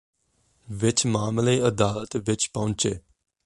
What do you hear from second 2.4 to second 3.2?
ਪਹੁੰਚੇ